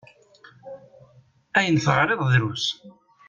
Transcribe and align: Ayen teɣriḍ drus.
Ayen 1.57 1.77
teɣriḍ 1.85 2.21
drus. 2.31 2.65